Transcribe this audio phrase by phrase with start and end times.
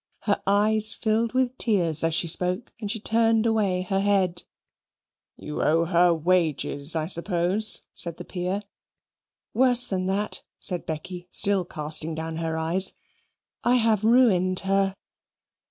[0.21, 4.41] Her eyes filled with tears as she spoke, and she turned away her head.
[5.37, 8.63] "You owe her her wages, I suppose?" said the Peer.
[9.53, 12.93] "Worse than that," said Becky, still casting down her eyes;
[13.63, 14.95] "I have ruined her."